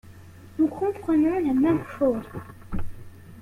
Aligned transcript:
Nous 0.57 0.67
comprenons 0.67 1.37
la 1.37 1.53
même 1.53 1.85
chose 1.99 2.25